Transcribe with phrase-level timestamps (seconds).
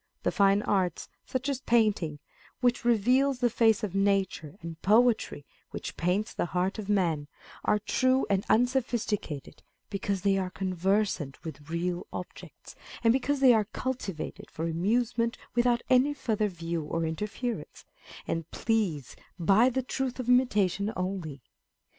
[0.23, 2.17] The fine arts, such as Painting,
[2.59, 7.27] which reveals the face of nature, and Poetry, which paints the heart of man,
[7.63, 9.61] are true and unsophisticated,
[9.91, 15.83] because they are conversant with real objects, and because they are cultivated for amusement without
[15.87, 17.85] any further view or inference;
[18.27, 21.43] and please by the truth of imitation only.